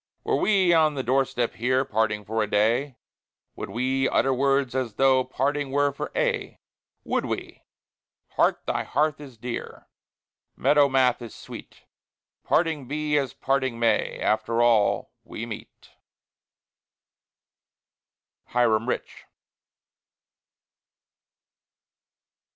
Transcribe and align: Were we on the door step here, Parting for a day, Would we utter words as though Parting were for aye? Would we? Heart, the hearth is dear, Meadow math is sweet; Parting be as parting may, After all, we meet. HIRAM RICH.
Were 0.23 0.35
we 0.35 0.73
on 0.73 0.95
the 0.95 1.03
door 1.03 1.25
step 1.25 1.53
here, 1.53 1.85
Parting 1.85 2.25
for 2.25 2.41
a 2.41 2.49
day, 2.49 2.95
Would 3.55 3.69
we 3.69 4.09
utter 4.09 4.33
words 4.33 4.73
as 4.73 4.95
though 4.95 5.23
Parting 5.23 5.69
were 5.69 5.91
for 5.91 6.11
aye? 6.17 6.57
Would 7.03 7.25
we? 7.27 7.61
Heart, 8.29 8.63
the 8.65 8.83
hearth 8.83 9.21
is 9.21 9.37
dear, 9.37 9.87
Meadow 10.55 10.89
math 10.89 11.21
is 11.21 11.35
sweet; 11.35 11.83
Parting 12.43 12.87
be 12.87 13.15
as 13.19 13.35
parting 13.35 13.77
may, 13.77 14.19
After 14.19 14.63
all, 14.63 15.11
we 15.23 15.45
meet. 15.45 15.91
HIRAM 18.45 18.89
RICH. 18.89 19.25